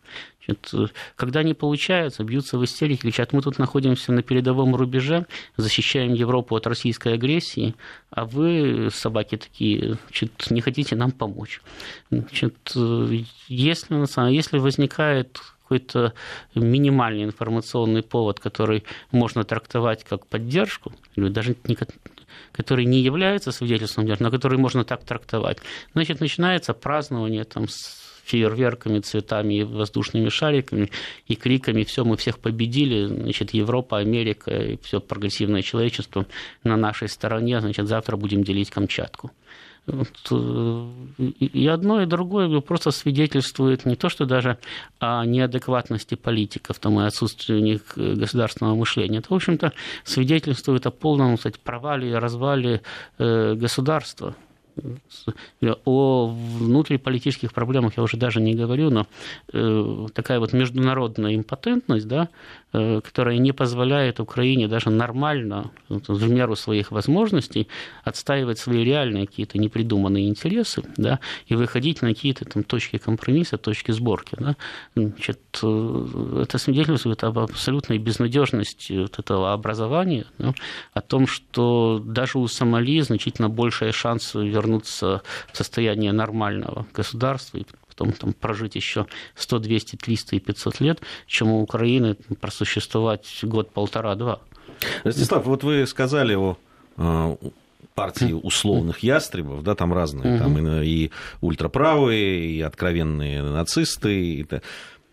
[0.47, 5.25] Значит, когда не получается, бьются в истерике, кричат, мы тут находимся на передовом рубеже,
[5.57, 7.75] защищаем Европу от российской агрессии,
[8.09, 11.61] а вы, собаки такие, значит, не хотите нам помочь.
[12.09, 12.55] Значит,
[13.47, 16.13] если, если возникает какой-то
[16.55, 21.77] минимальный информационный повод, который можно трактовать как поддержку, или даже не,
[22.53, 25.57] который не является свидетельством, но который можно так трактовать,
[25.91, 30.89] значит, начинается празднование там, с фейерверками, цветами воздушными шариками
[31.27, 36.25] и криками «все, мы всех победили», значит, Европа, Америка и все прогрессивное человечество
[36.63, 39.31] на нашей стороне, значит, завтра будем делить Камчатку.
[39.87, 40.85] Э,
[41.39, 44.57] и одно, и другое просто свидетельствует не то, что даже
[44.99, 49.19] о неадекватности политиков там, и отсутствии у них государственного мышления.
[49.19, 49.71] Это, в общем-то,
[50.03, 52.81] свидетельствует о полном кстати, провале и развале
[53.17, 54.35] э, государства.
[55.85, 59.07] О внутриполитических проблемах я уже даже не говорю, но
[59.51, 62.29] э, такая вот международная импотентность, да,
[62.73, 67.67] э, которая не позволяет Украине даже нормально, в меру своих возможностей,
[68.03, 73.91] отстаивать свои реальные какие-то непридуманные интересы, да, и выходить на какие-то там точки компромисса, точки
[73.91, 74.35] сборки.
[74.39, 74.55] Да.
[74.95, 80.53] Значит, э, это свидетельствует об абсолютной безнадежности вот этого образования, да,
[80.93, 87.57] о том, что даже у Сомали значительно большие шансы вернуться вернуться в состояние нормального государства
[87.57, 93.39] и потом там, прожить еще 100, 200, 300 и 500 лет, чем у Украины просуществовать
[93.43, 94.39] год, полтора, два.
[95.03, 96.57] Ростислав, вот вы сказали о
[96.97, 97.35] э,
[97.95, 104.45] партии условных ястребов, да, там разные, там и, и ультраправые, и откровенные нацисты, и,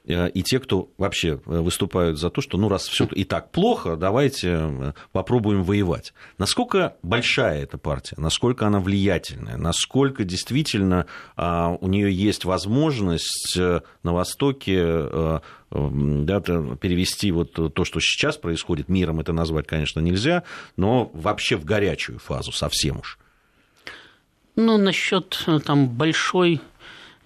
[0.04, 3.96] и те, кто вообще э, выступают за то, что ну раз все и так плохо,
[3.96, 6.12] давайте э, попробуем воевать.
[6.36, 14.12] Насколько большая эта партия, насколько она влиятельная, насколько действительно а, у нее есть возможность на
[14.12, 15.40] Востоке
[15.70, 20.44] да, перевести вот то, что сейчас происходит, миром это назвать, конечно, нельзя,
[20.76, 23.18] но вообще в горячую фазу совсем уж.
[24.56, 26.60] Ну, насчет там большой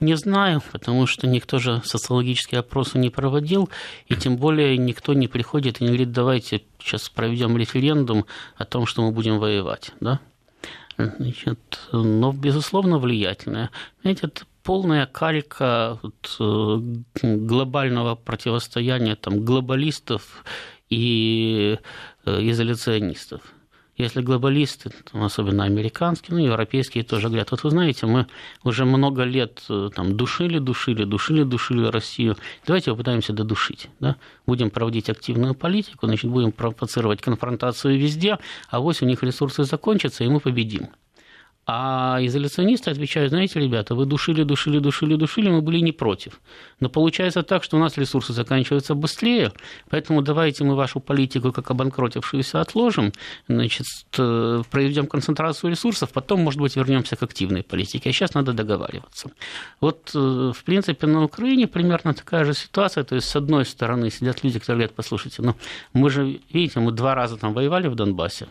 [0.00, 3.68] не знаю, потому что никто же социологические опросы не проводил,
[4.06, 8.86] и тем более никто не приходит и не говорит, давайте сейчас проведем референдум о том,
[8.86, 9.92] что мы будем воевать.
[10.00, 10.20] Да?
[10.96, 13.70] Значит, но, безусловно, влиятельная.
[14.02, 16.80] Знаете, это полная калька вот, э,
[17.22, 20.44] глобального противостояния там, глобалистов
[20.90, 21.78] и
[22.24, 23.40] э, изоляционистов.
[23.98, 28.28] Если глобалисты, особенно американские, ну, европейские тоже говорят, вот вы знаете, мы
[28.62, 33.90] уже много лет э, там, душили, душили, душили, душили Россию, давайте попытаемся додушить.
[33.98, 34.14] Да?
[34.46, 38.38] Будем проводить активную политику, значит, будем провоцировать конфронтацию везде,
[38.70, 40.90] а вот у них ресурсы закончатся, и мы победим.
[41.70, 46.40] А изоляционисты отвечают, знаете, ребята, вы душили, душили, душили, душили, мы были не против.
[46.80, 49.52] Но получается так, что у нас ресурсы заканчиваются быстрее,
[49.90, 53.12] поэтому давайте мы вашу политику как обанкротившуюся отложим,
[53.48, 53.84] значит,
[54.16, 58.08] проведем концентрацию ресурсов, потом, может быть, вернемся к активной политике.
[58.08, 59.30] А сейчас надо договариваться.
[59.82, 63.04] Вот, э, в принципе, на Украине примерно такая же ситуация.
[63.04, 65.54] То есть, с одной стороны, сидят люди, которые говорят, послушайте, ну,
[65.92, 68.46] мы же, видите, мы два раза там воевали в Донбассе,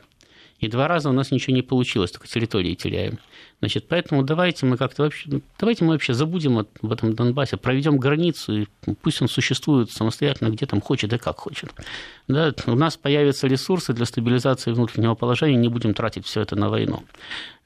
[0.59, 3.19] и два раза у нас ничего не получилось, только территории теряем.
[3.59, 7.97] Значит, поэтому давайте мы как-то вообще, ну, давайте мы вообще забудем об этом Донбассе, проведем
[7.97, 8.67] границу, и
[9.01, 11.71] пусть он существует самостоятельно, где там хочет и как хочет.
[12.27, 16.69] Да, у нас появятся ресурсы для стабилизации внутреннего положения, не будем тратить все это на
[16.69, 17.03] войну.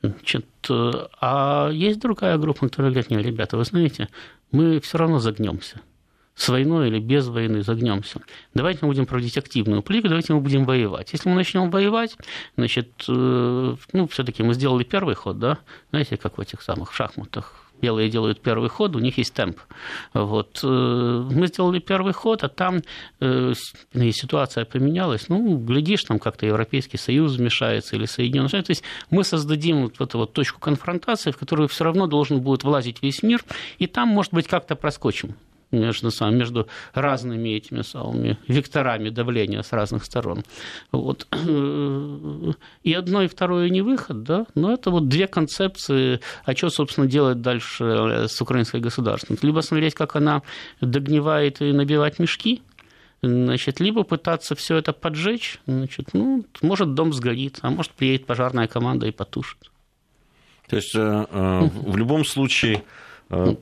[0.01, 4.09] Значит, а есть другая группа, которая говорит, нет, ребята, вы знаете,
[4.51, 5.81] мы все равно загнемся
[6.41, 8.19] с войной или без войны загнемся.
[8.55, 11.13] Давайте мы будем проводить активную политику, давайте мы будем воевать.
[11.13, 12.17] Если мы начнем воевать,
[12.57, 15.59] значит, э, ну, все-таки мы сделали первый ход, да,
[15.91, 19.59] знаете, как в этих самых шахматах, белые делают первый ход, у них есть темп.
[20.15, 20.61] Вот.
[20.63, 22.81] Э, мы сделали первый ход, а там
[23.19, 23.53] э,
[23.93, 25.29] ситуация поменялась.
[25.29, 28.65] Ну, глядишь, там как-то Европейский Союз вмешается или Соединенные Штаты.
[28.65, 32.63] То есть мы создадим вот эту вот точку конфронтации, в которую все равно должен будет
[32.63, 33.43] влазить весь мир,
[33.77, 35.35] и там, может быть, как-то проскочим
[35.71, 40.43] между, между разными этими самыми векторами давления с разных сторон.
[40.91, 41.27] Вот.
[42.83, 47.07] И одно, и второе не выход, да, но это вот две концепции, а что, собственно,
[47.07, 49.47] делать дальше с украинской государственностью?
[49.47, 50.41] Либо смотреть, как она
[50.81, 52.61] догнивает и набивать мешки,
[53.21, 58.67] значит, либо пытаться все это поджечь, значит, ну, может, дом сгорит, а может, приедет пожарная
[58.67, 59.71] команда и потушит.
[60.67, 62.83] То есть, э, э, в любом случае,
[63.29, 63.55] э,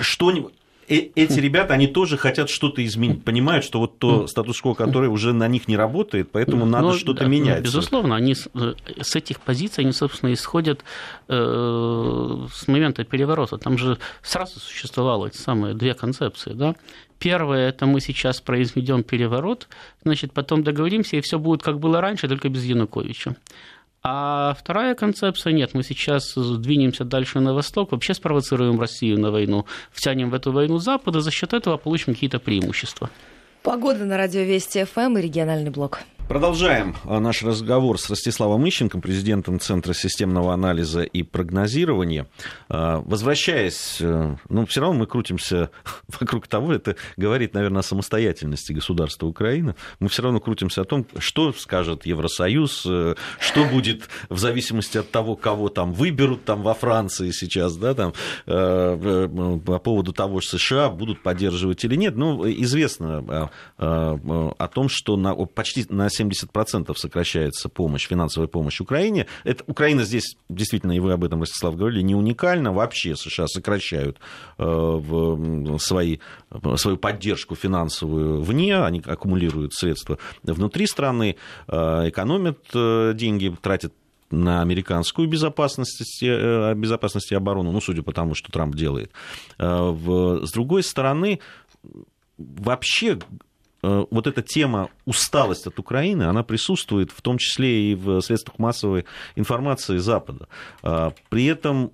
[0.00, 0.52] что-нибудь
[0.88, 5.32] Э, эти ребята, они тоже хотят что-то изменить, понимают, что вот то статус-кво, которое уже
[5.32, 7.64] на них не работает, поэтому надо Но, что-то да, менять.
[7.64, 10.84] Безусловно, они с, э, с этих позиций, они, собственно, исходят
[11.28, 13.58] э, с момента переворота.
[13.58, 16.74] Там же сразу существовало эти самые две концепции, да?
[17.18, 19.68] Первое, это мы сейчас произведем переворот,
[20.04, 23.36] значит, потом договоримся, и все будет как было раньше, только без Януковича.
[24.08, 29.66] А вторая концепция, нет, мы сейчас двинемся дальше на восток, вообще спровоцируем Россию на войну,
[29.90, 33.10] втянем в эту войну Запада, за счет этого получим какие-то преимущества.
[33.64, 36.02] Погода на радио Вести ФМ и региональный блок.
[36.28, 42.26] Продолжаем а, наш разговор с Ростиславом Ищенко, президентом Центра системного анализа и прогнозирования.
[42.68, 45.70] А, возвращаясь, э, ну, все равно мы крутимся
[46.20, 49.76] вокруг того, это говорит, наверное, о самостоятельности государства Украины.
[50.00, 55.08] Мы все равно крутимся о том, что скажет Евросоюз, э, что будет в зависимости от
[55.12, 58.14] того, кого там выберут там во Франции сейчас, да, там,
[58.46, 62.16] э, по поводу того, что США будут поддерживать или нет.
[62.16, 69.26] Ну, известно о том, что на, почти на 70% сокращается помощь, финансовая помощь Украине.
[69.44, 72.72] Это, Украина здесь, действительно, и вы об этом, Ростислав, говорили, не уникально.
[72.72, 74.18] Вообще США сокращают
[74.58, 76.18] э, в свои,
[76.76, 81.36] свою поддержку финансовую вне, они аккумулируют средства внутри страны,
[81.68, 83.92] э, экономят э, деньги, тратят
[84.28, 89.12] на американскую безопасность, безопасность и оборону, ну, судя по тому, что Трамп делает.
[89.56, 91.38] С другой стороны,
[92.36, 93.18] вообще
[93.82, 99.04] вот эта тема усталость от Украины, она присутствует в том числе и в средствах массовой
[99.36, 100.48] информации Запада.
[100.82, 101.92] При этом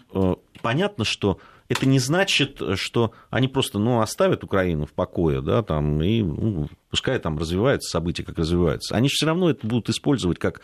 [0.63, 6.03] понятно, что это не значит, что они просто ну, оставят Украину в покое, да, там,
[6.03, 8.95] и ну, пускай там развиваются события, как развиваются.
[8.95, 10.61] Они же все равно это будут использовать как,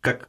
[0.00, 0.28] как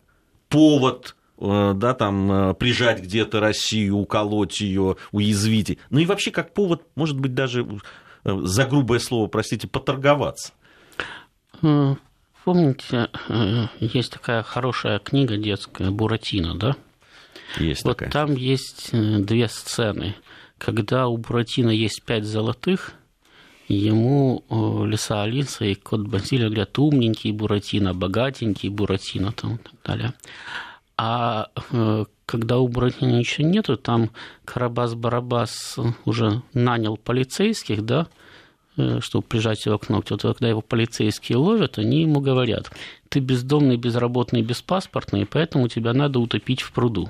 [0.50, 5.78] повод э, да, там, э, прижать где-то Россию, уколоть ее, уязвить.
[5.90, 7.78] Ну и вообще как повод, может быть, даже э,
[8.24, 10.54] за грубое слово, простите, поторговаться.
[12.46, 13.10] Помните,
[13.80, 16.76] есть такая хорошая книга детская «Буратино», да?
[17.58, 18.12] Есть вот такая.
[18.12, 20.16] там есть э, две сцены.
[20.58, 22.94] Когда у Буратино есть пять золотых,
[23.68, 29.74] ему э, Лиса Алиса и кот Базилия говорят умненький Буратино, богатенький Буратино там, и так
[29.84, 30.14] далее.
[30.98, 34.12] А э, когда у Буратино ничего нету, там
[34.46, 38.06] Карабас-Барабас уже нанял полицейских, да,
[39.00, 40.14] чтобы прижать его к ногтю.
[40.14, 42.72] Вот когда его полицейские ловят, они ему говорят,
[43.10, 47.10] ты бездомный, безработный, беспаспортный, поэтому тебя надо утопить в пруду.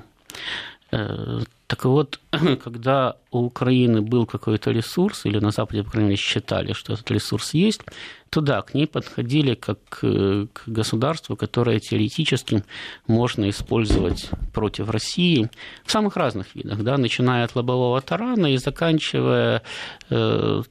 [1.70, 2.20] Э, так вот,
[2.64, 7.10] когда у Украины был какой-то ресурс, или на Западе, по крайней мере, считали, что этот
[7.10, 7.82] ресурс есть,
[8.30, 12.64] то да, к ней подходили как э, к государству, которое теоретически
[13.06, 15.48] можно использовать против России
[15.84, 19.62] в самых разных видах, да, начиная от лобового тарана и заканчивая
[20.10, 20.62] э,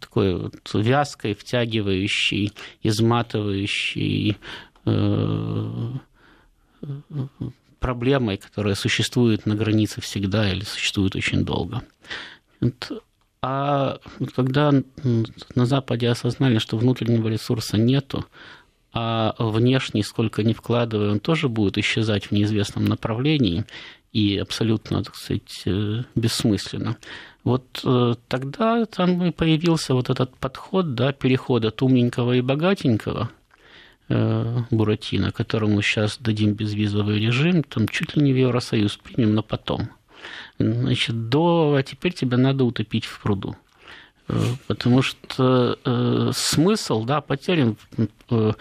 [0.00, 2.52] такой вот вязкой, втягивающей,
[2.82, 4.36] изматывающей
[4.86, 5.90] э,
[7.80, 11.82] проблемой, которая существует на границе всегда или существует очень долго.
[13.42, 13.98] А
[14.36, 14.72] когда
[15.54, 18.26] на Западе осознали, что внутреннего ресурса нету,
[18.92, 23.64] а внешний, сколько ни вкладывая, он тоже будет исчезать в неизвестном направлении
[24.12, 26.96] и абсолютно, так сказать, э, бессмысленно.
[27.44, 33.30] Вот э, тогда там и появился вот этот подход, да, переход от умненького и богатенького–
[34.10, 39.88] Буратино, которому сейчас дадим безвизовый режим, там чуть ли не в Евросоюз примем, но потом.
[40.58, 43.56] Значит, до, а теперь тебя надо утопить в пруду.
[44.28, 47.76] Э, потому что э, смысл, да, потерян,
[48.30, 48.52] э,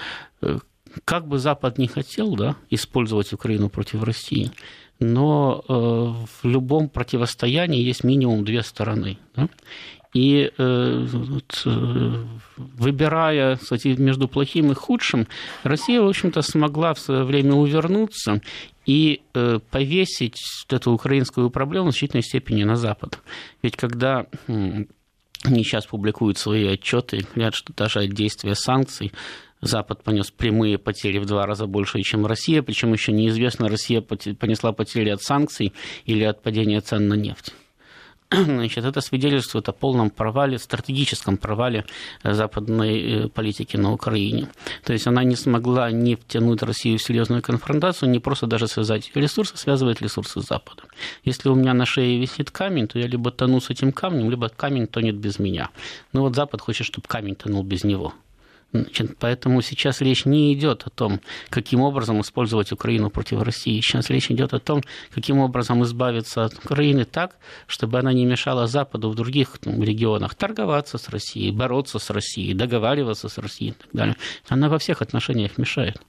[0.41, 0.59] э,
[1.05, 4.51] как бы Запад не хотел, да, использовать Украину против России,
[4.99, 9.17] но э, в любом противостоянии есть минимум две стороны.
[9.35, 9.49] Да?
[10.13, 11.07] И э,
[11.65, 12.25] э,
[12.57, 15.27] выбирая кстати, между плохим и худшим,
[15.63, 18.41] Россия, в общем-то, смогла в свое время увернуться
[18.85, 19.21] и
[19.69, 23.19] повесить эту украинскую проблему в значительной степени на Запад.
[23.61, 29.13] Ведь когда они сейчас публикуют свои отчеты, говорят, что даже от действия санкций
[29.61, 34.71] Запад понес прямые потери в два раза больше, чем Россия, причем еще неизвестно, Россия понесла
[34.71, 35.73] потери от санкций
[36.05, 37.53] или от падения цен на нефть.
[38.31, 41.85] Значит, это свидетельствует о полном провале, стратегическом провале
[42.23, 44.49] э, западной э, политики на Украине.
[44.83, 49.11] То есть она не смогла не втянуть Россию в серьезную конфронтацию, не просто даже связать
[49.15, 50.83] ресурсы, связывает ресурсы Запада.
[51.23, 54.47] Если у меня на шее висит камень, то я либо тону с этим камнем, либо
[54.49, 55.69] камень тонет без меня.
[56.13, 58.13] Но вот Запад хочет, чтобы камень тонул без него.
[58.71, 63.81] Значит, поэтому сейчас речь не идет о том, каким образом использовать Украину против России.
[63.81, 68.67] Сейчас речь идет о том, каким образом избавиться от Украины так, чтобы она не мешала
[68.67, 73.73] Западу в других там, регионах торговаться с Россией, бороться с Россией, договариваться с Россией и
[73.73, 74.15] так далее.
[74.47, 75.99] Она во всех отношениях мешает.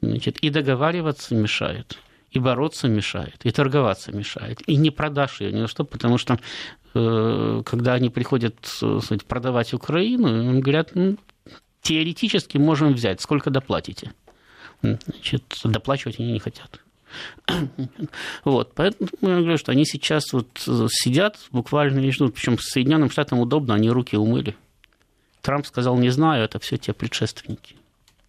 [0.00, 1.98] Значит, и договариваться мешает,
[2.30, 4.62] и бороться мешает, и торговаться мешает.
[4.66, 6.38] И не продашь ее ни на что, потому что
[6.94, 11.16] э, когда они приходят э, сказать, продавать Украину, им говорят, ну,
[11.86, 14.12] теоретически можем взять, сколько доплатите.
[14.82, 16.80] Значит, доплачивать они не хотят.
[18.44, 20.48] Вот, поэтому я говорю, что они сейчас вот
[20.90, 22.34] сидят буквально и ждут.
[22.34, 24.56] Причем Соединенным Штатам удобно, они руки умыли.
[25.42, 27.76] Трамп сказал, не знаю, это все те предшественники.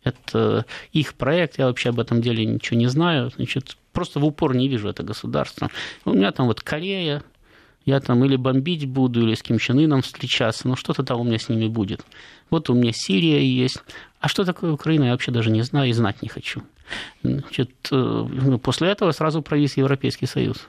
[0.03, 3.31] Это их проект, я вообще об этом деле ничего не знаю.
[3.35, 5.71] Значит, просто в упор не вижу это государство.
[6.05, 7.23] У меня там вот Корея,
[7.87, 11.23] я там или бомбить буду, или с Ким Чен Ыном встречаться, но что-то там у
[11.23, 12.05] меня с ними будет.
[12.49, 13.81] Вот у меня Сирия есть.
[14.19, 16.61] А что такое Украина, я вообще даже не знаю и знать не хочу.
[17.23, 20.67] Значит, э, ну, после этого сразу провис Европейский Союз.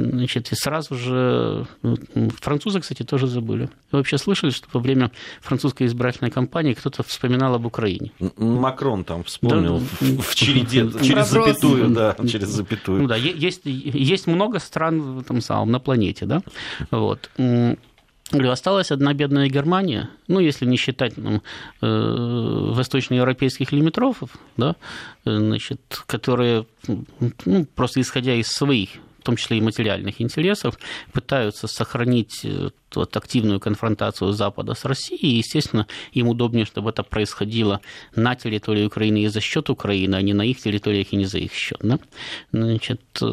[0.00, 1.66] Значит, и сразу же...
[1.82, 1.96] Ну,
[2.40, 3.68] французы, кстати, тоже забыли.
[3.92, 8.12] Вы вообще слышали, что во время французской избирательной кампании кто-то вспоминал об Украине?
[8.36, 13.02] Макрон там вспомнил да, в череде, через запятую, да, через запятую.
[13.02, 16.42] Ну да, есть, есть много стран этом самом, на планете, да,
[16.90, 17.30] вот.
[17.36, 21.42] Говорю, осталась одна бедная Германия, ну, если не считать ну,
[21.82, 24.76] э, восточноевропейских лимитрофов, да,
[25.24, 28.90] значит, которые, ну, просто исходя из своих
[29.20, 30.78] в том числе и материальных интересов,
[31.12, 35.34] пытаются сохранить э, вот, активную конфронтацию Запада с Россией.
[35.34, 37.80] И, естественно, им удобнее, чтобы это происходило
[38.16, 41.38] на территории Украины и за счет Украины, а не на их территориях и не за
[41.38, 41.78] их счет.
[41.82, 41.98] Да?
[42.52, 43.24] Значит, э,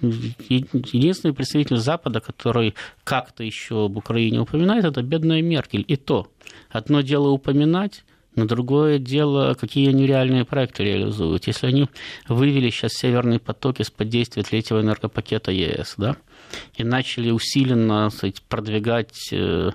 [0.00, 5.84] единственный представитель Запада, который как-то еще об Украине упоминает, это бедная Меркель.
[5.86, 6.26] И то,
[6.70, 8.04] одно дело упоминать,
[8.34, 11.46] но другое дело, какие они реальные проекты реализуют.
[11.46, 11.88] Если они
[12.28, 16.16] вывели сейчас Северный поток из-под действия третьего энергопакета ЕС, да,
[16.76, 19.70] и начали усиленно сказать, продвигать э,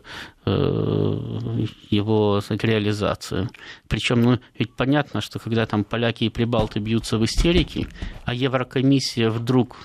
[0.46, 3.50] э, его сказать, реализацию.
[3.88, 7.88] Причем, ну, ведь понятно, что когда там поляки и прибалты бьются в истерике,
[8.26, 9.78] а Еврокомиссия вдруг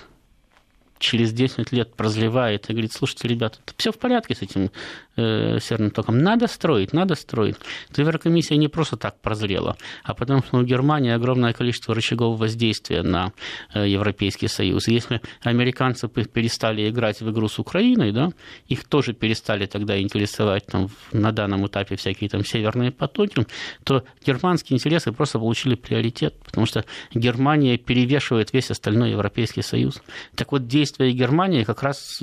[1.03, 4.71] через 10 лет прозревает и говорит, слушайте, ребята, все в порядке с этим
[5.17, 7.55] э, северным током, надо строить, надо строить.
[7.95, 13.33] Еврокомиссия не просто так прозрела, а потому что у Германии огромное количество рычагов воздействия на
[13.73, 14.87] э, Европейский Союз.
[14.87, 18.29] Если американцы перестали играть в игру с Украиной, да,
[18.67, 23.45] их тоже перестали тогда интересовать там, на данном этапе всякие там северные потоки,
[23.83, 30.01] то германские интересы просто получили приоритет, потому что Германия перевешивает весь остальной Европейский Союз.
[30.35, 32.21] Так вот, действия действия Германии как раз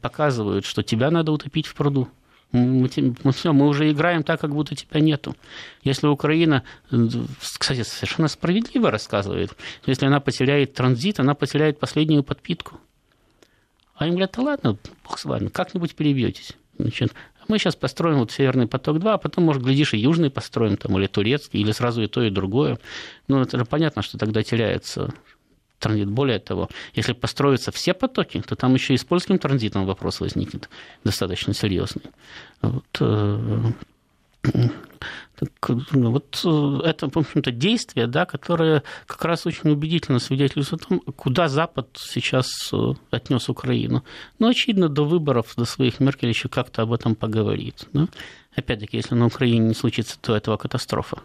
[0.00, 2.08] показывают, что тебя надо утопить в пруду.
[2.50, 5.36] Мы, все, мы уже играем так, как будто тебя нету.
[5.82, 6.64] Если Украина,
[7.58, 9.54] кстати, совершенно справедливо рассказывает,
[9.84, 12.80] если она потеряет транзит, она потеряет последнюю подпитку.
[13.94, 16.52] А им говорят, да ладно, бог с вами, как-нибудь перебьетесь.
[16.78, 17.12] Значит,
[17.48, 21.06] мы сейчас построим вот Северный поток-2, а потом, может, глядишь, и Южный построим, там, или
[21.06, 22.78] турецкий, или сразу и то, и другое.
[23.26, 25.12] Ну, это же понятно, что тогда теряется
[25.78, 26.08] транзит.
[26.08, 30.68] Более того, если построятся все потоки, то там еще и с польским транзитом вопрос возникнет
[31.04, 32.04] достаточно серьезный.
[32.62, 33.72] Вот, э,
[34.42, 40.82] так, ну, вот э, это, в общем-то, действие, да, которое как раз очень убедительно свидетельствует
[40.82, 44.04] о том, куда Запад сейчас э, отнес Украину.
[44.38, 47.86] Но, очевидно, до выборов, до своих Меркель еще как-то об этом поговорит.
[47.92, 48.08] Да?
[48.56, 51.18] Опять-таки, если на Украине не случится, то этого катастрофа.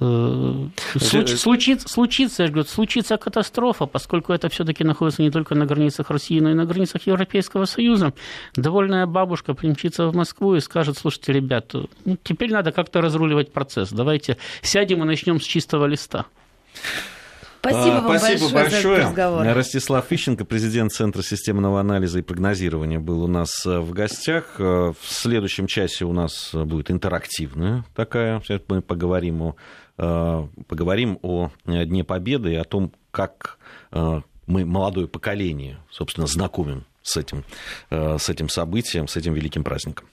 [0.00, 0.68] Э,
[0.98, 6.10] случ, случится, случится, я говорю, случится катастрофа, поскольку это все-таки находится не только на границах
[6.10, 8.12] России, но и на границах Европейского Союза.
[8.54, 13.90] Довольная бабушка примчится в Москву и скажет, слушайте, ребята, ну, теперь надо как-то разруливать процесс,
[13.90, 16.26] давайте сядем и начнем с чистого листа.
[17.60, 18.82] Спасибо а, вам Спасибо большое, большое.
[18.82, 19.46] за этот разговор.
[19.56, 24.54] Ростислав Ищенко, президент Центра системного анализа и прогнозирования, был у нас э, в гостях.
[24.58, 28.40] Э, в следующем часе у нас будет интерактивная такая.
[28.40, 29.54] Сейчас мы поговорим о, э,
[29.98, 33.58] поговорим о Дне Победы и о том, как
[33.90, 37.44] мы молодое поколение, собственно, знакомим с этим,
[37.90, 40.08] с этим событием, с этим великим праздником.